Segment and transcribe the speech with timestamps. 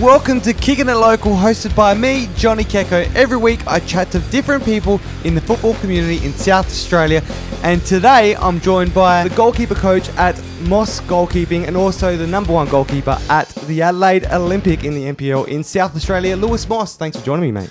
[0.00, 3.14] Welcome to Kicking It Local, hosted by me, Johnny Keko.
[3.14, 7.22] Every week I chat to different people in the football community in South Australia,
[7.62, 12.50] and today I'm joined by the goalkeeper coach at Moss Goalkeeping and also the number
[12.50, 16.96] one goalkeeper at the Adelaide Olympic in the NPL in South Australia, Lewis Moss.
[16.96, 17.70] Thanks for joining me, mate.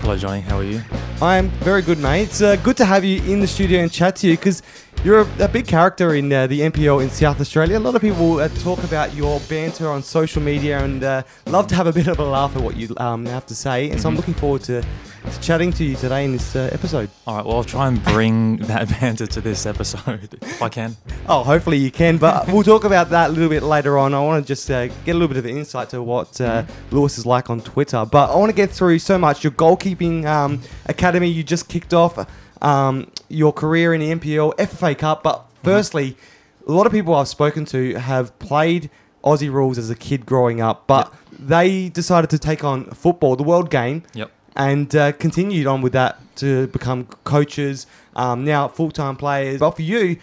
[0.00, 0.40] Hello, Johnny.
[0.40, 0.82] How are you?
[1.22, 2.22] I am very good, mate.
[2.22, 4.62] It's uh, good to have you in the studio and chat to you because
[5.04, 7.78] you're a, a, big character in uh, the NPL in South Australia.
[7.78, 11.66] A lot of people uh, talk about your banter on social media and uh, love
[11.68, 13.90] to have a bit of a laugh at what you um, have to say.
[13.90, 14.18] And so I'm mm-hmm.
[14.18, 14.82] looking forward to
[15.30, 17.10] to chatting to you today in this uh, episode.
[17.26, 20.96] All right, well, I'll try and bring that banter to this episode if I can.
[21.28, 24.14] Oh, hopefully you can, but we'll talk about that a little bit later on.
[24.14, 27.18] I want to just uh, get a little bit of insight to what uh, Lewis
[27.18, 29.44] is like on Twitter, but I want to get through so much.
[29.44, 32.18] Your goalkeeping um, academy, you just kicked off
[32.62, 35.64] um, your career in the NPL, FFA Cup, but mm-hmm.
[35.64, 36.72] firstly, mm-hmm.
[36.72, 38.90] a lot of people I've spoken to have played
[39.24, 41.40] Aussie rules as a kid growing up, but yep.
[41.40, 44.02] they decided to take on football, the world game.
[44.14, 47.86] Yep and uh, continued on with that to become coaches,
[48.16, 49.60] um, now full time players.
[49.60, 50.18] But for you,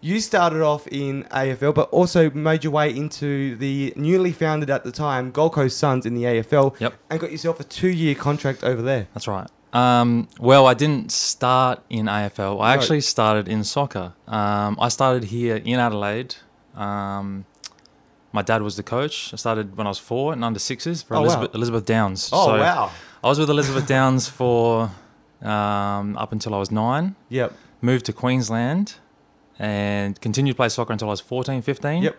[0.00, 4.84] you started off in AFL, but also made your way into the newly founded at
[4.84, 6.94] the time Gold Coast Suns in the AFL, yep.
[7.10, 9.06] and got yourself a two year contract over there.
[9.14, 9.48] That's right.
[9.74, 12.62] Um, well, I didn't start in AFL.
[12.62, 14.14] I actually started in soccer.
[14.28, 16.36] Um, I started here in Adelaide.
[16.76, 17.44] Um,
[18.32, 19.32] my dad was the coach.
[19.32, 21.58] I started when I was four in under sixes for oh, Elizabeth, wow.
[21.58, 22.30] Elizabeth Downs.
[22.32, 22.92] Oh, so wow.
[23.22, 24.92] I was with Elizabeth Downs for
[25.42, 27.16] um, up until I was nine.
[27.28, 27.52] Yep.
[27.80, 28.94] Moved to Queensland
[29.58, 32.02] and continued to play soccer until I was 14, 15.
[32.04, 32.16] Yep.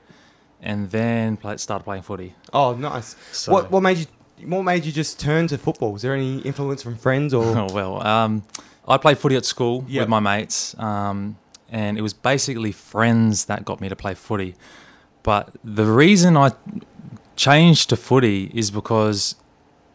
[0.61, 2.35] And then play, started playing footy.
[2.53, 3.15] Oh, nice.
[3.31, 4.05] So, what what made you
[4.43, 5.93] what made you just turn to football?
[5.93, 7.45] Was there any influence from friends or?
[7.57, 8.43] Oh well, um,
[8.87, 10.01] I played footy at school yep.
[10.01, 11.37] with my mates, um,
[11.69, 14.55] and it was basically friends that got me to play footy.
[15.23, 16.51] But the reason I
[17.35, 19.35] changed to footy is because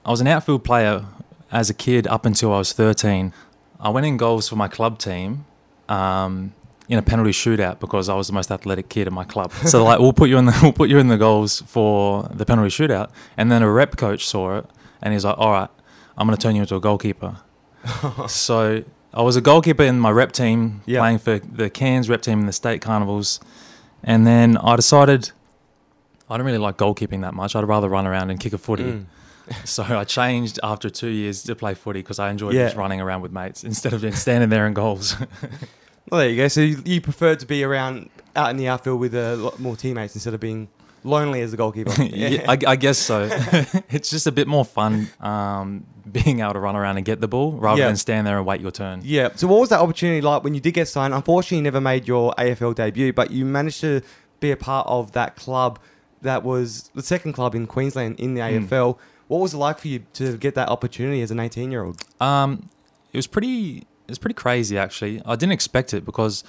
[0.05, 1.05] I was an outfield player
[1.53, 3.33] as a kid up until I was 13.
[3.79, 5.45] I went in goals for my club team
[5.89, 6.53] um,
[6.91, 9.53] in a penalty shootout because I was the most athletic kid in my club.
[9.65, 12.45] So like, we'll put you in the we'll put you in the goals for the
[12.45, 13.11] penalty shootout.
[13.37, 14.67] And then a rep coach saw it
[15.01, 15.71] and he's like, "All right,
[16.19, 17.37] I'm going to turn you into a goalkeeper."
[18.29, 18.83] so
[19.15, 22.47] I was a goalkeeper in my rep team, playing for the Cairns rep team in
[22.47, 23.39] the state carnivals.
[24.03, 25.31] And then I decided
[26.29, 27.55] I don't really like goalkeeping that much.
[27.55, 28.85] I'd rather run around and kick a footy.
[28.85, 29.05] Mm.
[29.65, 32.67] so I changed after two years to play footy because I enjoyed yeah.
[32.67, 35.17] just running around with mates instead of standing there in goals.
[36.11, 36.49] Well, there you go.
[36.49, 39.77] So you, you prefer to be around out in the outfield with a lot more
[39.77, 40.69] teammates instead of being
[41.05, 42.03] lonely as a goalkeeper.
[42.03, 43.29] yeah, I, I, guess so.
[43.91, 47.29] it's just a bit more fun um, being able to run around and get the
[47.29, 49.01] ball rather than stand there and wait your turn.
[49.05, 49.31] Yeah.
[49.35, 51.15] So what was that opportunity like when you did get signed?
[51.15, 54.03] Unfortunately, you never made your AFL debut, but you managed to
[54.41, 55.79] be a part of that club
[56.23, 58.67] that was the second club in Queensland in the mm.
[58.67, 58.99] AFL.
[59.29, 62.03] What was it like for you to get that opportunity as an 18 year old?
[62.21, 62.69] Um,
[63.13, 63.87] it was pretty.
[64.11, 65.23] It was pretty crazy actually.
[65.25, 66.43] I didn't expect it because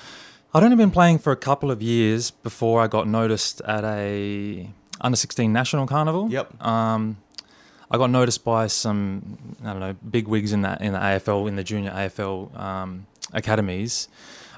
[0.52, 4.68] I'd only been playing for a couple of years before I got noticed at a
[5.00, 6.28] under 16 national carnival.
[6.32, 6.60] Yep.
[6.66, 7.18] Um,
[7.92, 11.48] I got noticed by some I don't know big wigs in that in the AFL
[11.48, 14.08] in the junior AFL um, academies.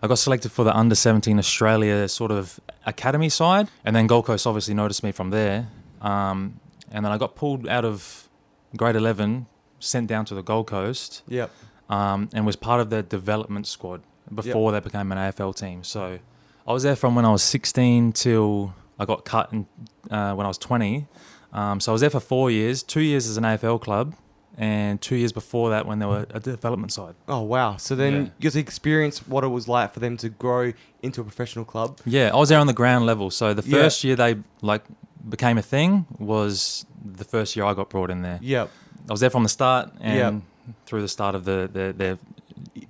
[0.02, 4.26] I got selected for the under 17 Australia sort of academy side, and then Gold
[4.26, 5.68] Coast obviously noticed me from there.
[6.02, 8.30] Um, and then I got pulled out of
[8.78, 9.46] grade 11,
[9.80, 11.22] sent down to the Gold Coast.
[11.28, 11.52] Yep.
[11.94, 14.02] Um, and was part of their development squad
[14.34, 14.84] before yep.
[14.84, 15.84] they became an AFL team.
[15.84, 16.20] So
[16.68, 19.68] I was there from when I was 16 till I got cut in,
[20.10, 21.08] uh, when I was 20.
[21.52, 24.16] Um, so I was there for four years, two years as an AFL club,
[24.58, 27.16] and two years before that when they were a development side.
[27.28, 27.78] Oh wow!
[27.78, 28.50] So then yeah.
[28.52, 32.00] you experience what it was like for them to grow into a professional club.
[32.06, 33.30] Yeah, I was there on the ground level.
[33.32, 34.10] So the first yeah.
[34.10, 34.84] year they like
[35.28, 38.40] became a thing was the first year I got brought in there.
[38.42, 38.70] Yep.
[39.10, 40.44] I was there from the start and yep.
[40.86, 42.18] Through the start of the, the their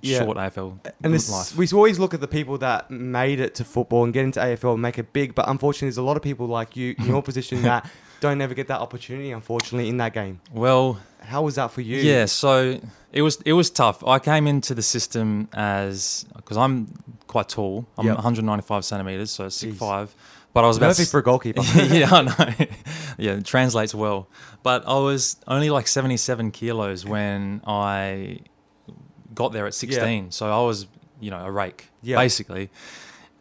[0.02, 1.56] short AFL and this, life.
[1.56, 4.74] we always look at the people that made it to football and get into AFL
[4.74, 7.22] and make it big, but unfortunately, there's a lot of people like you in your
[7.30, 7.88] position that
[8.20, 9.32] don't ever get that opportunity.
[9.32, 10.40] Unfortunately, in that game.
[10.52, 11.98] Well, how was that for you?
[11.98, 12.80] Yeah, so
[13.12, 14.06] it was it was tough.
[14.06, 16.88] I came into the system as because I'm
[17.26, 17.86] quite tall.
[17.98, 18.16] I'm yep.
[18.16, 20.14] 195 centimeters, so six five.
[20.54, 21.62] But I was about perfect for a goalkeeper.
[21.74, 22.66] yeah, I know.
[23.18, 24.28] yeah, it translates well.
[24.62, 28.38] But I was only like 77 kilos when I
[29.34, 30.24] got there at 16.
[30.24, 30.30] Yeah.
[30.30, 30.86] So I was,
[31.20, 32.16] you know, a rake, yeah.
[32.16, 32.70] basically.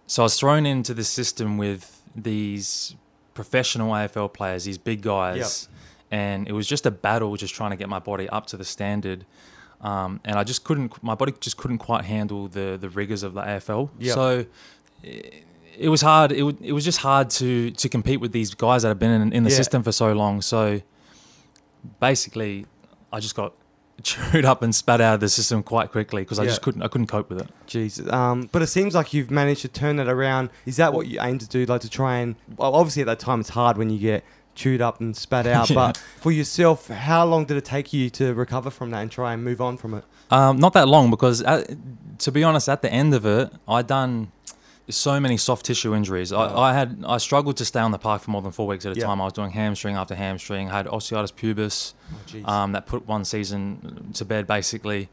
[0.08, 2.96] So I was thrown into the system with these
[3.36, 5.70] professional AFL players, these big guys,
[6.10, 8.66] and it was just a battle, just trying to get my body up to the
[8.66, 9.24] standard.
[9.82, 13.36] Um, and I just couldn't, my body just couldn't quite handle the the rigors of
[13.36, 13.92] the AFL.
[14.16, 14.46] So.
[15.04, 15.44] It,
[15.78, 16.32] it was hard.
[16.32, 19.12] It, w- it was just hard to to compete with these guys that have been
[19.12, 19.56] in, in the yeah.
[19.56, 20.42] system for so long.
[20.42, 20.82] So
[22.00, 22.66] basically,
[23.12, 23.54] I just got
[24.04, 26.50] chewed up and spat out of the system quite quickly because I Yeah.
[26.50, 27.50] just couldn't I couldn't cope with it.
[27.68, 28.12] Jesus.
[28.12, 30.50] Um, but it seems like you've managed to turn that around.
[30.66, 31.66] Is that what you aim to do?
[31.66, 34.24] Like to try and well, obviously at that time it's hard when you get
[34.56, 35.70] chewed up and spat out.
[35.70, 35.76] Yeah.
[35.76, 39.34] But for yourself, how long did it take you to recover from that and try
[39.34, 40.04] and move on from it?
[40.32, 41.64] Um, not that long because, uh
[42.20, 44.32] to be honest, at the end of it, I done
[44.90, 46.32] so many soft tissue injuries.
[46.34, 46.60] I, Oh.
[46.60, 48.96] I had I struggled to stay on the park for more than four weeks at
[48.96, 49.06] a Yeah.
[49.06, 49.22] time.
[49.22, 50.70] I was doing hamstring after hamstring.
[50.70, 51.94] I had osteitis pubis
[52.46, 54.46] Oh, um, that put one season to bed.
[54.48, 55.10] Basically,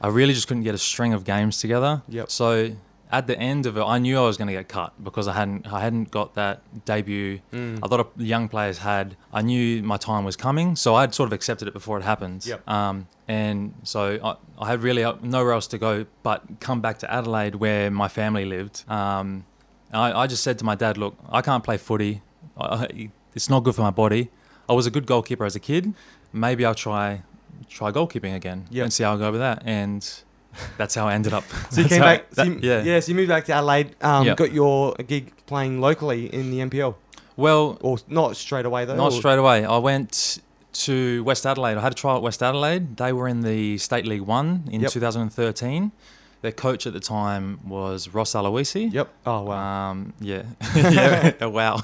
[0.00, 2.02] I really just couldn't get a string of games together.
[2.08, 2.30] Yep.
[2.30, 2.70] So
[3.12, 5.32] at the end of it, I knew I was going to get cut because I
[5.32, 7.40] hadn't I hadn't got that debut.
[7.52, 7.80] Mm.
[7.82, 9.16] A lot of young players had.
[9.32, 12.46] I knew my time was coming, so I'd sort of accepted it before it happened.
[12.46, 12.68] Yep.
[12.68, 16.98] Um, and so I, I had really uh, nowhere else to go but come back
[17.00, 18.84] to Adelaide where my family lived.
[18.88, 19.44] Um,
[19.92, 22.22] I, I just said to my dad, "Look, I can't play footy.
[22.56, 24.30] I, I- it's not good for my body.
[24.68, 25.94] I was a good goalkeeper as a kid.
[26.32, 27.22] Maybe I'll try
[27.68, 28.82] try goalkeeping again Yep.
[28.84, 30.02] and see how I go with that." And
[30.78, 31.44] that's how I ended up.
[31.70, 32.30] So you came back.
[32.30, 32.82] that- so you, yeah.
[32.82, 33.00] yeah.
[33.00, 33.94] So you moved back to Adelaide.
[34.02, 34.36] Um, Yep.
[34.36, 36.94] Got your gig playing locally in the NPL,
[37.36, 38.96] Well, or not straight away though.
[38.96, 39.64] Not or- straight away.
[39.64, 40.38] I went
[40.72, 41.76] to West Adelaide.
[41.76, 42.96] I had a trial at West Adelaide.
[42.96, 44.92] They were in the State League One in Yep.
[44.92, 45.90] 2013.
[46.42, 48.90] Their coach at the time was Ross Aloisi.
[48.92, 49.08] Yep.
[49.26, 49.90] Oh wow.
[49.90, 50.44] Um, yeah.
[50.74, 51.44] yeah.
[51.46, 51.82] wow.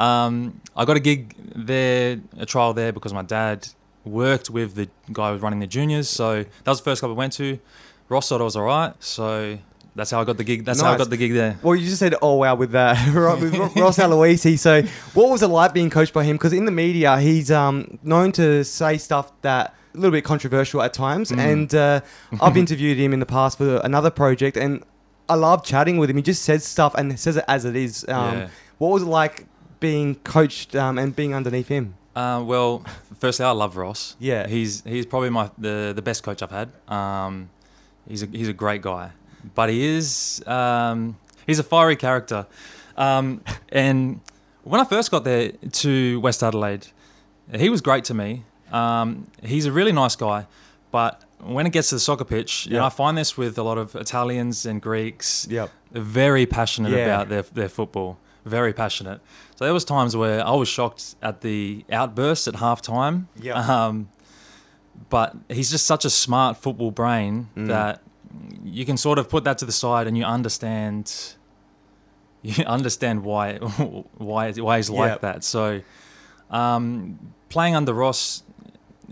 [0.00, 3.68] um, I got a gig there, a trial there, because my dad
[4.08, 6.08] worked with the guy who was running the juniors.
[6.08, 7.58] So that was the first club I went to.
[8.08, 8.94] Ross thought I was all right.
[9.00, 9.58] So
[9.98, 10.64] that's how I got the gig.
[10.64, 11.58] That's how I got the gig there.
[11.62, 12.94] Well, you just said, "Oh wow," with uh,
[13.40, 14.58] with Ross Aloisi.
[14.58, 14.82] So,
[15.12, 16.36] what was it like being coached by him?
[16.36, 20.82] Because in the media, he's um, known to say stuff that a little bit controversial
[20.82, 21.32] at times.
[21.32, 21.38] Mm.
[21.38, 22.00] And uh,
[22.40, 24.84] I've interviewed him in the past for another project, and
[25.28, 26.16] I love chatting with him.
[26.16, 28.04] He just says stuff and says it as it is.
[28.08, 28.48] Um, yeah.
[28.78, 29.46] What was it like
[29.80, 31.96] being coached um, and being underneath him?
[32.16, 32.84] Uh, well,
[33.18, 34.16] firstly, I love Ross.
[34.18, 34.46] Yeah.
[34.48, 36.70] he's he's probably my the, the best coach I've had.
[36.88, 37.48] Um,
[38.08, 39.10] he's a he's a great guy,
[39.54, 41.16] but he is um,
[41.46, 42.46] he's a fiery character.
[42.96, 44.20] Um, and
[44.64, 46.88] when I first got there to West Adelaide,
[47.54, 48.42] he was great to me.
[48.72, 50.46] Um, he's a really nice guy,
[50.90, 52.86] but when it gets to the soccer pitch, know, Yeah.
[52.86, 55.46] I find this with a lot of Italians and Greeks.
[55.48, 55.70] Yep.
[55.92, 57.04] They're very passionate Yeah.
[57.04, 58.18] about their, their football.
[58.44, 59.20] Very passionate.
[59.58, 63.26] So there was times where I was shocked at the outbursts at half time.
[63.42, 63.56] Yep.
[63.68, 64.08] Um,
[65.10, 67.66] but he's just such a smart football brain Mm.
[67.68, 68.02] that
[68.64, 71.34] you can sort of put that to the side and you understand
[72.42, 73.54] you understand why
[74.18, 75.20] why why he's like Yep.
[75.22, 75.44] that.
[75.44, 75.80] So
[76.50, 77.18] um,
[77.48, 78.44] playing under Ross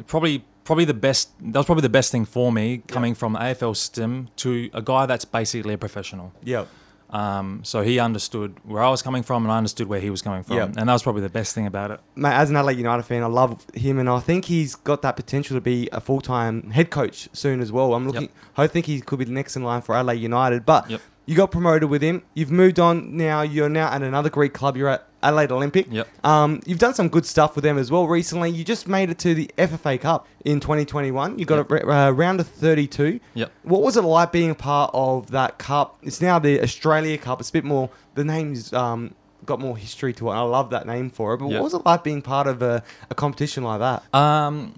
[0.06, 3.74] probably probably the best that was probably the best thing for me coming from AFL
[3.76, 6.32] system to a guy that's basically a professional.
[6.44, 6.68] Yep.
[7.10, 10.22] Um, so he understood where I was coming from, and I understood where he was
[10.22, 10.68] coming from, Yep.
[10.76, 12.00] and that was probably the best thing about it.
[12.16, 15.14] Mate, as an Adelaide United fan, I love him, and I think he's got that
[15.16, 17.94] potential to be a full-time head coach soon as well.
[17.94, 18.28] I'm looking.
[18.56, 20.66] I think he could be the next in line for Adelaide United.
[20.66, 21.00] But Yep.
[21.26, 22.22] You got promoted with him.
[22.34, 23.42] You've moved on now.
[23.42, 24.76] You're now at another Greek club.
[24.76, 25.86] You're at Adelaide Olympic.
[25.90, 26.06] Yep.
[26.24, 28.50] Um, you've done some good stuff with them as well recently.
[28.50, 31.38] You just made it to the FFA Cup in 2021.
[31.38, 31.82] You got Yep.
[31.82, 33.18] a uh, round of 32.
[33.34, 33.50] Yep.
[33.64, 35.98] What was it like being a part of that cup?
[36.02, 37.40] It's now the Australia Cup.
[37.40, 37.90] It's a bit more.
[38.14, 39.14] The name's um,
[39.44, 40.32] got more history to it.
[40.32, 41.38] I love that name for it.
[41.38, 41.54] But Yep.
[41.54, 44.04] what was it like being part of a, a competition like that?
[44.16, 44.74] Um,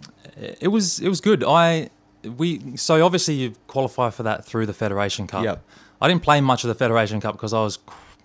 [0.61, 1.45] it was it was good.
[1.47, 1.91] I
[2.37, 5.45] we so obviously you qualify for that through the Federation Cup.
[5.45, 5.63] Yep.
[6.01, 7.79] I didn't play much of the Federation Cup because I was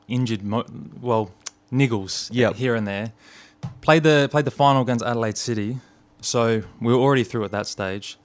[0.07, 0.43] injured.
[0.43, 0.65] Mo-
[1.01, 1.31] well,
[1.71, 2.55] niggles Yep.
[2.55, 3.11] here and there.
[3.81, 5.77] Played the played the final against Adelaide City,
[6.21, 8.17] so we were already through at that stage.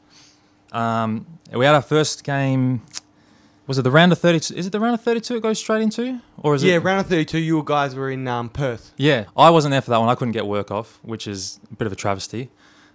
[0.73, 2.83] Um, we had our first game.
[3.67, 4.55] Was it the round of thirty?
[4.57, 5.37] Is it the round of thirty-two?
[5.37, 6.79] It goes straight into, or is yeah, it?
[6.83, 7.39] round of 32.
[7.39, 8.93] You guys were in um, Perth.
[8.97, 10.09] Yeah, I wasn't there for that one.
[10.09, 12.51] I couldn't get work off, which is a bit of a travesty.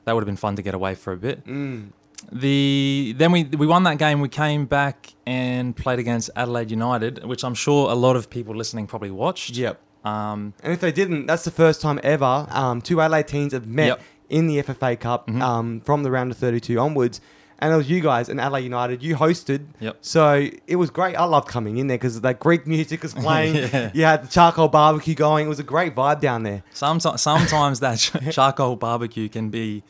[0.06, 1.46] That would have been fun to get away for a bit.
[1.46, 1.90] Mm.
[2.32, 4.22] The then we we won that game.
[4.22, 8.56] We came back and played against Adelaide United, which I'm sure a lot of people
[8.56, 9.52] listening probably watched.
[9.58, 9.80] Yep.
[10.06, 13.66] Um, And if they didn't, that's the first time ever um, two Adelaide teams have
[13.68, 14.02] met Yep.
[14.30, 15.42] in the FFA Cup Mhm.
[15.42, 17.22] um, from the round of 32 onwards.
[17.64, 19.02] And it was you guys and Adelaide United.
[19.02, 19.66] You hosted.
[19.80, 19.98] Yep.
[20.02, 21.16] So it was great.
[21.16, 23.56] I loved coming in there because that Greek music was playing.
[23.56, 23.90] Yeah.
[23.94, 25.46] You had the charcoal barbecue going.
[25.46, 26.64] It was a great vibe down there.
[26.74, 27.98] sometimes sometimes that
[28.32, 29.82] charcoal barbecue can be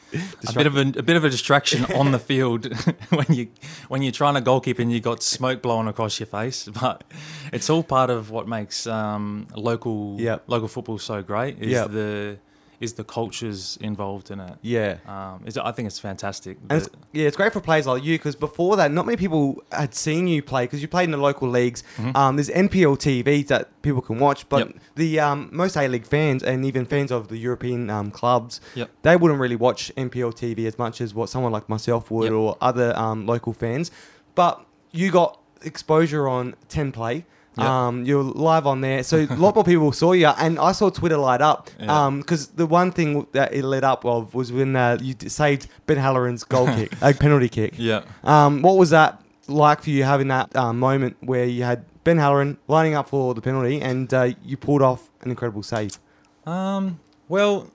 [0.48, 2.72] a bit of a, a bit of a distraction on the field
[3.10, 3.48] when you
[3.88, 6.70] when you're trying to goalkeep and you got smoke blowing across your face.
[6.82, 7.04] But
[7.52, 10.44] it's all part of what makes um, local Yep.
[10.48, 11.58] local football so great.
[11.60, 11.92] Is Yep.
[11.92, 12.38] the
[12.84, 14.56] is the cultures involved in it.
[14.62, 14.98] Yeah.
[15.08, 16.58] Um, I think it's fantastic.
[16.70, 19.64] And it's, yeah, it's great for players like you because before that, not many people
[19.72, 21.84] had seen you play because you played in the local leagues.
[21.98, 22.16] Mhm.
[22.16, 24.76] Um, there's NPL TV that people can watch, but Yep.
[24.96, 28.90] the um, most A League fans and even fans of the European um, clubs, Yep.
[29.04, 32.34] they wouldn't really watch NPL TV as much as what someone like myself would Yep.
[32.34, 33.90] or other um, local fans.
[34.36, 37.26] But you got exposure on 10 Play.
[37.58, 37.68] Yep.
[37.68, 40.90] Um, you're live on there, so a lot more people saw you, and I saw
[40.90, 41.70] Twitter light up.
[41.80, 42.06] Yeah.
[42.06, 45.68] Um, because the one thing that it lit up of was when uh, you saved
[45.86, 47.76] Ben Halloran's goal kick, a penalty kick.
[47.78, 48.04] yeah.
[48.24, 52.18] Um, what was that like for you having that uh, moment where you had Ben
[52.18, 56.00] Halloran lining up for the penalty and uh, you pulled off an incredible save?
[56.46, 57.70] Um, well,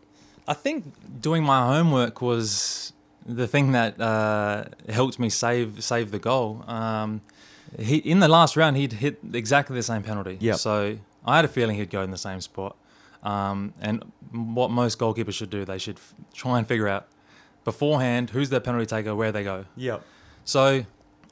[0.47, 2.93] I think doing my homework was
[3.27, 6.65] the thing that uh, helped me save save the goal.
[6.67, 7.21] Um,
[7.79, 10.37] he in the last round he'd hit exactly the same penalty.
[10.41, 10.57] Yep.
[10.57, 12.77] So I had a feeling he'd go in the same spot.
[13.23, 17.09] Um, and what most goalkeepers should do, they should f- try and figure out
[17.65, 19.65] beforehand who's their penalty taker, where they go.
[19.77, 20.03] Yep.
[20.45, 20.85] So,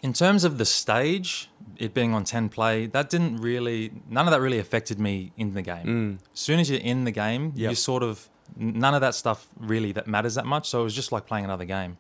[0.03, 4.33] in terms of the stage, it being on 10 play, that didn't really, none of
[4.33, 5.87] that really affected me in the game.
[5.87, 6.19] Mm.
[6.35, 7.71] As soon as you're in the game, Yep.
[7.71, 10.69] you sort of, none of that stuff really that matters that much.
[10.69, 11.97] So it was just like playing another game.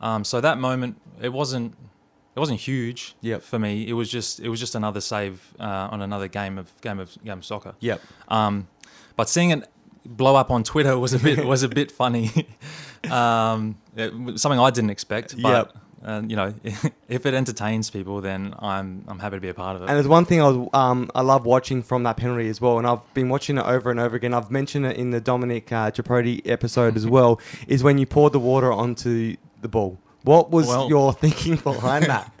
[0.00, 1.74] Um, so that moment, it wasn't,
[2.34, 3.42] it wasn't huge Yep.
[3.42, 3.86] for me.
[3.86, 7.16] It was just, it was just another save uh, on another game of game of
[7.24, 7.74] game of soccer.
[7.80, 8.00] Yep.
[8.28, 8.68] Um,
[9.16, 9.68] but seeing it
[10.04, 12.30] blow up on Twitter was a bit was a bit funny.
[13.10, 15.40] um, it something I didn't expect.
[15.40, 15.74] But
[16.04, 16.52] uh, you know,
[17.08, 19.88] if it entertains people, then I'm I'm happy to be a part of it.
[19.88, 22.78] And there's one thing I was um, I love watching from that penalty as well,
[22.78, 24.34] and I've been watching it over and over again.
[24.34, 27.40] I've mentioned it in the Dominic uh, Chaprodi episode as well.
[27.68, 29.98] Is when you poured the water onto the ball.
[30.24, 32.32] What was Well- your thinking behind that?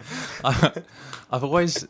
[1.30, 1.86] I've always.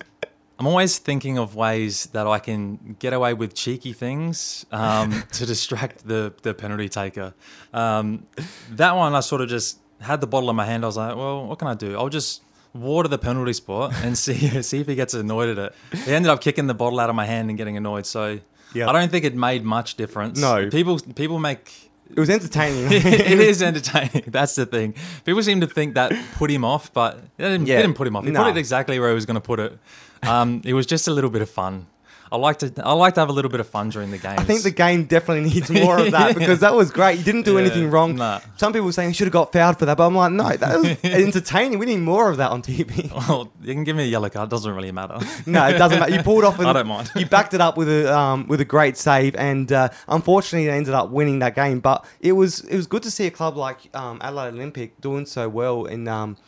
[0.59, 5.45] I'm always thinking of ways that I can get away with cheeky things um, to
[5.45, 7.35] distract the, the penalty taker.
[7.75, 8.27] Um,
[8.71, 10.85] that one, I sort of just had the bottle in my hand.
[10.85, 11.97] I was like, well, what can I do?
[11.97, 12.43] I'll just
[12.75, 15.75] water the penalty spot and see see if he gets annoyed at it.
[16.05, 18.07] He ended up kicking the bottle out of my hand and getting annoyed.
[18.07, 18.39] So
[18.73, 18.89] Yeah.
[18.89, 20.41] I don't think it made much difference.
[20.41, 20.71] No.
[20.71, 22.87] people people make It was entertaining.
[22.93, 24.25] it is entertaining.
[24.29, 24.95] That's the thing.
[25.25, 27.79] People seem to think that put him off, but it didn't, Yeah.
[27.79, 28.25] it didn't put him off.
[28.25, 28.43] He No.
[28.45, 29.79] put it exactly where he was going to put it.
[30.23, 31.87] Um, it was just a little bit of fun.
[32.33, 34.39] I like to I like to have a little bit of fun during the game.
[34.39, 37.19] I think the game definitely needs more of that because that was great.
[37.19, 38.17] You didn't do Yeah, anything wrong.
[38.17, 38.41] nah.
[38.57, 40.49] Some people were saying you should have got fouled for that, but I'm like, no,
[40.57, 41.79] that was entertaining.
[41.79, 43.13] We need more of that on TV.
[43.13, 44.49] well, you can give me a yellow card.
[44.49, 45.19] It Doesn't really matter.
[45.47, 46.13] No, it doesn't matter.
[46.15, 46.59] You pulled off.
[46.59, 47.11] An, I don't mind.
[47.15, 50.77] You backed it up with a um, with a great save, and uh, unfortunately, they
[50.77, 51.81] ended up winning that game.
[51.81, 55.27] But it was it was good to see a club like um, Adelaide Olympic doing
[55.27, 56.39] so well in um,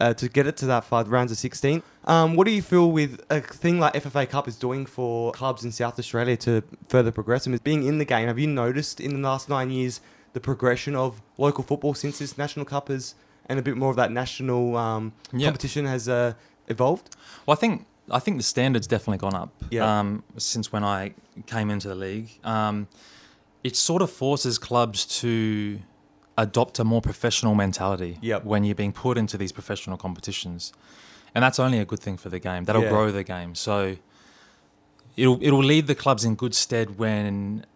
[0.00, 1.82] uh, to get it to that far rounds of 16.
[2.06, 5.64] Um, what do you feel with a thing like FFA Cup is doing for clubs
[5.64, 7.54] in South Australia to further progress them?
[7.54, 8.26] Is being in the game.
[8.28, 10.00] Have you noticed in the last nine years
[10.32, 13.14] the progression of local football since this national cup has
[13.46, 15.46] and a bit more of that national um, Yeah.
[15.48, 16.32] competition has uh,
[16.68, 17.14] evolved?
[17.46, 19.50] Well, I think I think the standards definitely gone up.
[19.70, 20.00] Yeah.
[20.00, 21.14] Um, since when I
[21.46, 22.86] came into the league, um,
[23.62, 25.78] it sort of forces clubs to
[26.36, 28.18] adopt a more professional mentality.
[28.20, 28.44] Yep.
[28.44, 30.72] When you're being put into these professional competitions,
[31.34, 32.64] and that's only a good thing for the game.
[32.64, 32.88] That'll Yeah.
[32.90, 33.54] grow the game.
[33.54, 33.96] So
[35.16, 37.66] it'll it'll lead the clubs in good stead when.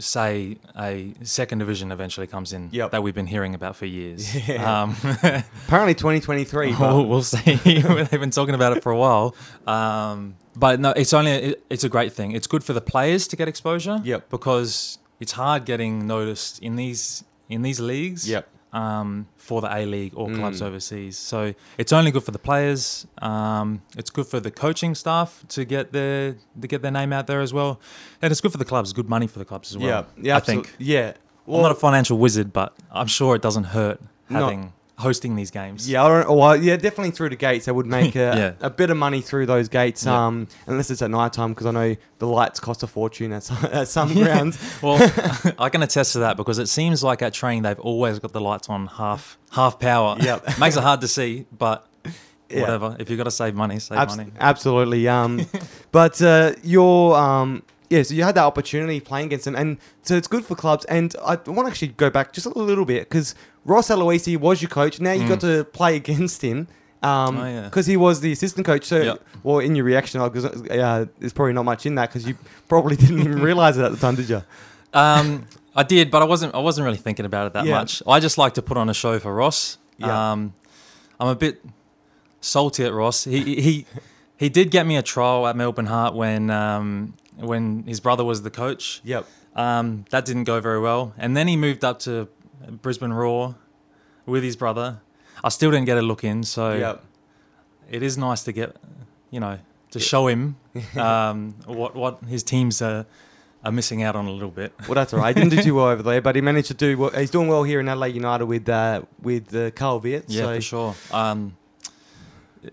[0.00, 2.90] Say a second division eventually comes in Yep.
[2.90, 4.34] that we've been hearing about for years.
[4.48, 4.82] Yeah.
[4.82, 4.96] Um,
[5.66, 6.72] Apparently 2023.
[6.72, 7.54] but- we'll, we'll see.
[7.64, 9.36] They've been talking about it for a while.
[9.68, 12.32] Um, but no, it's only it, it's a great thing.
[12.32, 14.00] It's good for the players to get exposure.
[14.02, 14.28] Yep.
[14.30, 18.28] Because it's hard getting noticed in these in these leagues.
[18.28, 18.48] Yep.
[18.70, 20.66] Um, for the A League or clubs Mm.
[20.66, 23.06] overseas, so it's only good for the players.
[23.22, 27.26] Um, it's good for the coaching staff to get their to get their name out
[27.26, 27.80] there as well,
[28.20, 28.92] and it's good for the clubs.
[28.92, 29.86] Good money for the clubs as well.
[29.88, 30.76] yeah, yeah, I absolute- think.
[30.78, 31.14] Yeah.
[31.46, 34.70] I'm not a financial wizard, but I'm sure it doesn't hurt No.
[34.98, 35.88] Hosting these games.
[35.88, 36.36] Yeah, I don't.
[36.36, 38.52] Well, yeah, definitely through the gates, they would make a, Yeah.
[38.60, 40.04] a bit of money through those gates.
[40.04, 40.26] Yeah.
[40.26, 43.44] Um, unless it's at night time, because I know the lights cost a fortune at
[43.44, 44.58] some, at some grounds.
[44.82, 44.98] Well,
[45.58, 48.40] I can attest to that because it seems like at training they've always got the
[48.40, 50.16] lights on half half power.
[50.20, 50.58] Yep.
[50.58, 51.86] makes it hard to see, but
[52.50, 52.62] Yeah.
[52.62, 52.96] whatever.
[52.98, 54.32] If you've got to save money, save Abs- money.
[54.40, 55.06] Absolutely.
[55.06, 55.46] Um,
[55.92, 60.16] but uh, your um, yeah, so you had that opportunity playing against them, and so
[60.16, 60.84] it's good for clubs.
[60.86, 64.60] And I want to actually go back just a little bit because Ross Aloisi was
[64.62, 65.00] your coach.
[65.00, 66.68] Now you got to play against him.
[67.02, 67.40] Um, Mm.
[67.40, 67.62] Oh, yeah.
[67.62, 68.84] because he was the assistant coach.
[68.84, 69.24] So, Yep.
[69.44, 72.36] well, in your reaction, because uh, there's probably not much in that because you
[72.68, 74.42] probably didn't even realize it at the time, did you?
[74.92, 76.54] Um, I did, but I wasn't.
[76.56, 77.74] I wasn't really thinking about it that Yeah.
[77.78, 78.02] much.
[78.06, 79.78] I just like to put on a show for Ross.
[79.98, 80.32] Yeah.
[80.32, 80.54] Um,
[81.20, 81.62] I'm a bit
[82.40, 83.24] salty at Ross.
[83.24, 83.86] He he
[84.36, 88.42] he did get me a trial at Melbourne Heart when um, when his brother was
[88.42, 89.00] the coach.
[89.04, 89.26] Yep.
[89.54, 92.28] Um, that didn't go very well, and then he moved up to
[92.82, 93.56] Brisbane Roar
[94.26, 95.00] with his brother.
[95.42, 97.04] I still didn't get a look in, so Yep.
[97.90, 98.76] it is nice to get,
[99.30, 99.58] you know,
[99.90, 100.56] to show him
[100.96, 103.06] um, what what his teams are
[103.64, 104.72] are missing out on a little bit.
[104.86, 105.36] Well, that's all right.
[105.36, 106.96] He didn't do too well over there, but he managed to do.
[106.96, 110.24] Well, he's doing well here in Adelaide United with uh, with uh, Carl Veart.
[110.28, 110.94] Yeah, so, for sure.
[111.12, 111.56] Um,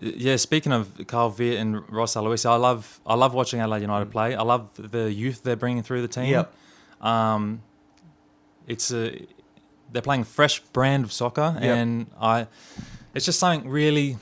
[0.00, 4.10] yeah, speaking of Carl Veart and Ross Aloisi, I love I love watching Adelaide United
[4.10, 4.34] play.
[4.34, 6.30] I love the youth they're bringing through the team.
[6.30, 6.52] Yep.
[7.00, 7.62] Um,
[8.66, 9.26] it's a
[9.92, 11.76] they're playing a fresh brand of soccer, Yep.
[11.76, 12.46] and I
[13.14, 14.18] it's just something really.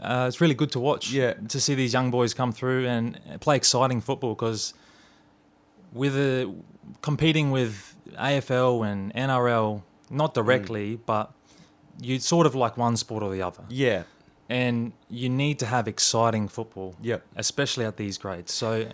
[0.00, 1.10] Uh, it's really good to watch.
[1.10, 1.32] Yeah.
[1.48, 4.72] To see these young boys come through and play exciting football because
[5.92, 6.54] with a,
[7.02, 11.32] competing with AFL and NRL, not directly, but
[12.00, 14.04] you sort of like one sport or the other Yeah.
[14.48, 17.22] And you need to have exciting football, Yep.
[17.36, 18.52] especially at these grades.
[18.52, 18.88] So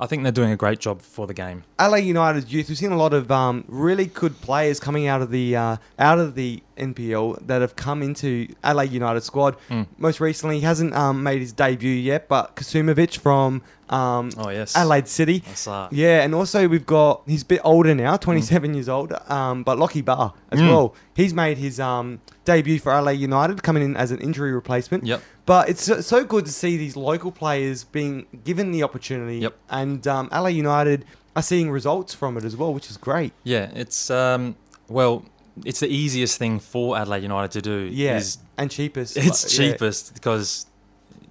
[0.00, 1.64] I think they're doing a great job for the game.
[1.80, 2.68] LA United youth.
[2.68, 6.18] We've seen a lot of um, really good players coming out of the uh, out
[6.18, 9.56] of the NPL that have come into LA United squad.
[9.68, 9.86] Mm.
[9.98, 14.74] Most recently, he hasn't um, made his debut yet, but Kasumovic from um, Oh yes,
[14.74, 15.42] Adelaide City.
[15.90, 19.78] Yeah, and also we've got he's a bit older now, 27 years old, um, but
[19.78, 20.68] Lockie Barr as Mm.
[20.68, 20.94] well.
[21.14, 25.04] He's made his um, debut for LA United, coming in as an injury replacement.
[25.04, 25.22] Yep.
[25.44, 29.54] But it's so, so good to see these local players being given the opportunity, Yep.
[29.70, 31.04] and um, LA United
[31.36, 33.32] are seeing results from it as well, which is great.
[33.44, 34.56] Yeah, it's um,
[34.88, 35.24] well,
[35.64, 37.78] it's the easiest thing for Adelaide United to do.
[37.92, 39.16] Yeah, is and cheapest.
[39.16, 39.72] it's Like, yeah.
[39.72, 40.66] cheapest because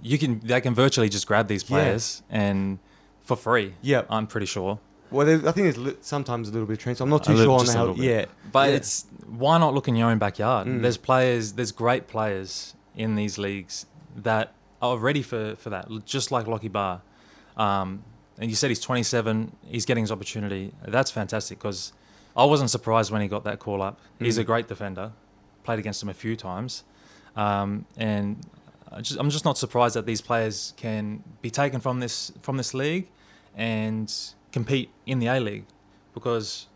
[0.02, 1.68] you can they can virtually just grab these Yeah.
[1.70, 2.80] players and
[3.22, 3.74] for free.
[3.82, 4.08] Yep.
[4.10, 4.80] I'm pretty sure.
[5.12, 7.04] Well, there, I think there's li- sometimes a little bit of transfer.
[7.04, 8.02] I'm not too little- sure on how.
[8.02, 8.76] Yeah, But Yeah.
[8.78, 10.68] it's why not look in your own backyard?
[10.68, 10.82] Mm.
[10.82, 13.86] There's players, there's great players in these leagues
[14.16, 17.02] that are ready for, for that, just like Lockie Barr.
[17.58, 18.04] Um,
[18.40, 20.74] and you said he's 27, he's getting his opportunity.
[20.88, 21.94] That's fantastic because
[22.36, 24.00] I wasn't surprised when he got that call up.
[24.20, 24.42] He's Mm.
[24.42, 25.12] a great defender,
[25.64, 26.84] played against him a few times.
[27.36, 28.38] Um, and
[28.92, 32.58] I just, I'm just not surprised that these players can be taken from this from
[32.58, 33.08] this league
[33.56, 34.12] and
[34.52, 35.66] compete in the A League
[36.14, 36.68] because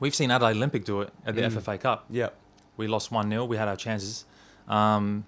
[0.00, 1.46] we've seen Adelaide Olympic do it at the Mm.
[1.56, 2.04] FFA Cup.
[2.10, 2.28] yeah.
[2.76, 4.24] We lost 1 0, we had our chances.
[4.66, 5.24] Um,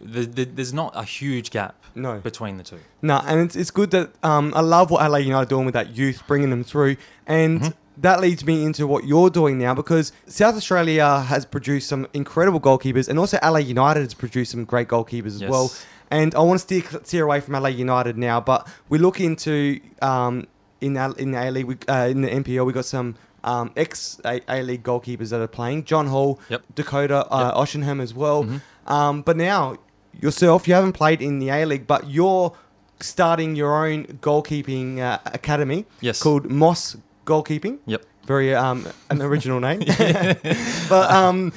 [0.00, 2.18] the, the, there's not a huge gap No.
[2.18, 2.80] between the two.
[3.00, 5.74] No, and it's, it's good that um, I love what LA United are doing with
[5.74, 6.96] that youth, bringing them through,
[7.26, 7.72] and Mhm.
[8.00, 12.60] That leads me into what you're doing now because South Australia has produced some incredible
[12.60, 15.50] goalkeepers, and also LA United has produced some great goalkeepers as Yes.
[15.50, 15.70] well.
[16.10, 19.80] And I want to steer, steer away from LA United now, but we look into
[20.02, 20.46] um,
[20.80, 23.14] in in the A League, uh, in the NPL, we got some.
[23.42, 26.62] Um, ex A League goalkeepers that are playing John Hall, Yep.
[26.74, 28.44] Dakota uh, Ochsenham as well.
[28.44, 28.60] Mhm.
[28.86, 29.76] Um, but now
[30.20, 32.52] yourself, you haven't played in the A League, but you're
[33.00, 36.22] starting your own goalkeeping uh, academy Yes.
[36.22, 37.78] called Moss Goalkeeping.
[37.86, 38.04] Yep.
[38.26, 39.80] Very um, an original name.
[40.88, 41.52] but um,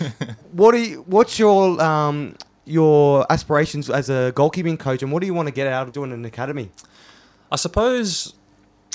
[0.52, 5.26] what do you, what's your um, your aspirations as a goalkeeping coach, and what do
[5.28, 6.70] you want to get out of doing an academy?
[7.52, 8.34] I suppose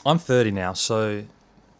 [0.06, 1.24] I'm 30 now, so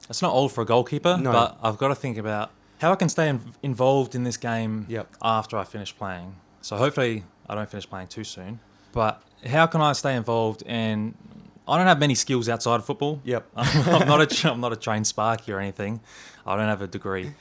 [0.08, 1.32] it's not old for a goalkeeper, No.
[1.32, 4.86] but I've got to think about how I can stay in, involved in this game
[4.88, 5.08] Yep.
[5.22, 6.36] after I finish playing.
[6.60, 8.60] So hopefully I don't finish playing too soon.
[8.92, 10.62] But how can I stay involved?
[10.66, 11.14] And
[11.68, 13.20] I don't have many skills outside of football.
[13.24, 13.46] Yep.
[13.56, 16.00] I'm not a I'm not a trained sparky or anything.
[16.46, 17.34] I don't have a degree.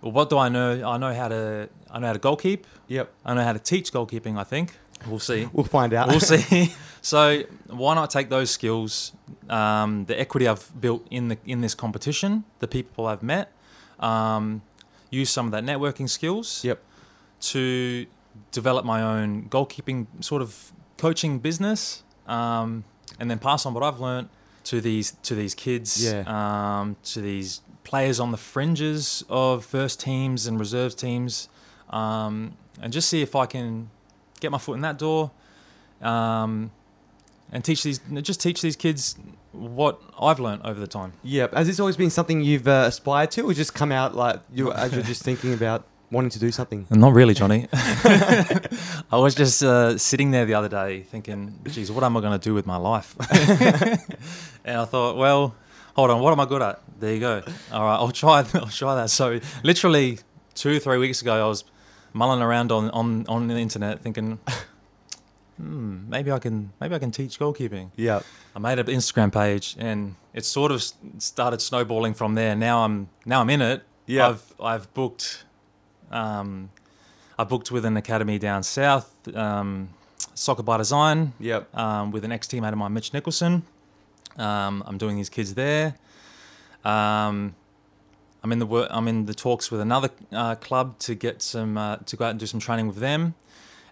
[0.00, 0.88] But what do I know?
[0.88, 2.64] I know how to I know how to goalkeep.
[2.88, 3.12] Yep.
[3.24, 4.38] I know how to teach goalkeeping.
[4.38, 4.72] I think
[5.06, 5.48] we'll see.
[5.52, 6.08] We'll find out.
[6.08, 6.72] We'll see.
[7.04, 9.12] So why not take those skills,
[9.50, 13.52] um, the equity I've built in the in this competition, the people I've met,
[14.00, 14.62] um,
[15.10, 16.80] use some of that networking skills Yep.
[17.52, 18.06] to
[18.52, 22.84] develop my own goalkeeping sort of coaching business, um,
[23.18, 24.28] and then pass on what I've learned
[24.64, 26.24] to these to these kids, Yeah.
[26.26, 31.48] um, to these players on the fringes of first teams and reserves teams,
[31.90, 33.90] um, and just see if I can
[34.40, 35.30] get my foot in that door,
[36.02, 36.70] um,
[37.52, 39.16] and teach these just teach these kids
[39.52, 41.12] what I've learned over the time.
[41.22, 41.54] Yep.
[41.54, 44.72] Has this always been something you've uh, aspired to, or just come out like you
[44.72, 46.86] as you're just thinking about wanting to do something?
[46.90, 47.68] Not really, Johnny.
[47.72, 48.68] I
[49.12, 52.42] was just uh, sitting there the other day thinking, geez, what am I going to
[52.42, 53.14] do with my life?
[54.64, 55.54] and I thought, well,
[55.94, 56.80] hold on, what am I good at?
[56.98, 57.42] There you go.
[57.72, 59.10] All right, I'll try, I'll try that.
[59.10, 60.20] So literally
[60.54, 61.64] two, three weeks ago, I was
[62.14, 64.38] mulling around on, on, on the internet thinking,
[65.56, 67.90] hmm, maybe I can, maybe I can teach goalkeeping.
[67.96, 68.20] Yeah.
[68.54, 70.82] I made an Instagram page, and it sort of
[71.18, 72.54] started snowballing from there.
[72.54, 73.82] Now I'm now I'm in it.
[74.06, 74.28] Yeah.
[74.28, 75.44] I've I've booked,
[76.14, 76.70] um,
[77.38, 79.88] I booked with an academy down south, um,
[80.34, 81.76] Soccer by Design, Yep.
[81.76, 83.62] um, with an ex teammate of mine, Mitch Nicholson.
[84.38, 85.94] Um, I'm doing these kids there.
[86.84, 87.54] Um,
[88.42, 91.78] I'm in the wor- I'm in the talks with another uh, club to get some
[91.78, 93.34] uh, to go out and do some training with them,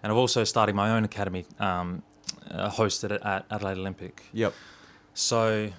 [0.01, 2.03] and I've also started my own academy, um,
[2.51, 4.23] uh, hosted it at Adelaide Olympic.
[4.33, 4.53] Yep.
[5.15, 5.71] So,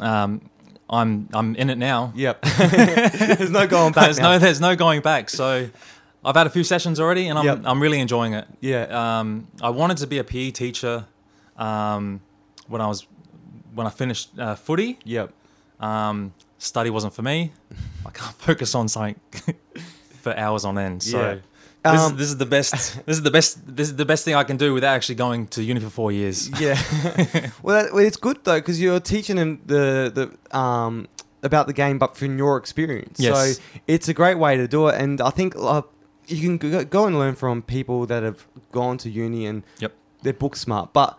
[0.00, 0.50] um,
[0.88, 2.12] I'm I'm in it now.
[2.16, 2.42] Yep.
[2.58, 4.04] there's no going back.
[4.04, 4.32] there's now.
[4.32, 5.30] no there's no going back.
[5.30, 5.68] So,
[6.24, 7.60] I've had a few sessions already, and I'm Yep.
[7.64, 8.46] I'm really enjoying it.
[8.60, 9.18] Yeah.
[9.20, 11.06] Um, I wanted to be a PE teacher
[11.56, 12.20] um,
[12.68, 13.06] when I was
[13.74, 14.98] when I finished uh, footy.
[15.04, 15.32] Yep.
[15.80, 17.52] Um, study wasn't for me.
[18.06, 19.16] I can't focus on something
[20.22, 21.02] for hours on end.
[21.02, 21.36] So Yeah.
[21.84, 22.72] This, Um, is, this is the best.
[23.06, 23.76] This is the best.
[23.76, 26.10] This is the best thing I can do without actually going to uni for four
[26.12, 26.48] years.
[26.60, 26.78] Yeah.
[27.62, 31.06] well, that, well, it's good though because you're teaching them the the um
[31.42, 33.20] about the game, but from your experience.
[33.20, 33.34] Yes.
[33.58, 35.82] So it's a great way to do it, and I think uh,
[36.26, 39.92] you can go, go and learn from people that have gone to uni and Yep.
[40.22, 40.94] they're book smart.
[40.94, 41.18] But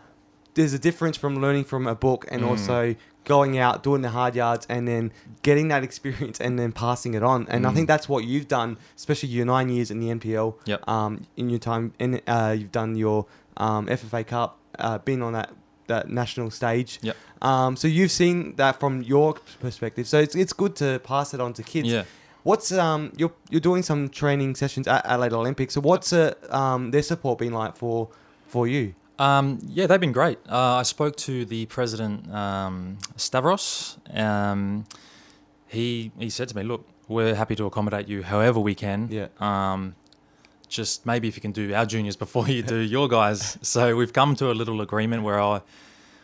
[0.55, 2.47] there's a difference from learning from a book and Mm.
[2.49, 2.95] also
[3.25, 5.11] going out doing the hard yards and then
[5.41, 7.45] getting that experience and then passing it on.
[7.49, 7.75] And I Mm.
[7.75, 10.55] think that's what you've done, especially your nine years in the NPL.
[10.65, 10.87] Yep.
[10.87, 13.25] Um, in your time, and uh, you've done your
[13.57, 15.49] um, FFA Cup, uh, been on that
[15.87, 16.99] that national stage.
[17.03, 17.15] Yep.
[17.43, 20.07] Um, so you've seen that from your perspective.
[20.07, 21.87] So it's, it's good to pass it on to kids.
[21.89, 22.03] Yeah.
[22.43, 25.73] What's um you're you're doing some training sessions at Adelaide Olympics.
[25.75, 28.09] So what's uh, um their support been like for
[28.47, 28.93] for you?
[29.17, 30.39] Um, yeah, they've been great.
[30.49, 33.97] Uh, I spoke to the president, um, Stavros.
[34.13, 34.85] Um,
[35.67, 39.07] he he said to me, "Look, we're happy to accommodate you however we can.
[39.09, 39.27] Yeah.
[39.39, 39.95] Um,
[40.67, 44.11] just maybe if you can do our juniors before you do your guys." So we've
[44.13, 45.61] come to a little agreement where I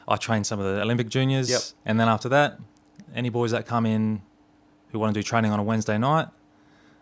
[0.07, 1.61] I train some of the Olympic juniors, Yep.
[1.85, 2.59] and then after that,
[3.15, 4.21] any boys that come in
[4.91, 6.27] who want to do training on a Wednesday night,